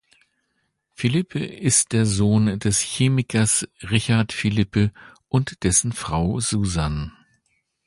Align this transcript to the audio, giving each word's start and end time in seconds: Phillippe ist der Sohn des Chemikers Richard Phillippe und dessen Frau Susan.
Phillippe 0.95 1.35
ist 1.37 1.91
der 1.91 2.07
Sohn 2.07 2.57
des 2.57 2.79
Chemikers 2.79 3.67
Richard 3.83 4.33
Phillippe 4.33 4.91
und 5.29 5.63
dessen 5.63 5.91
Frau 5.91 6.39
Susan. 6.39 7.15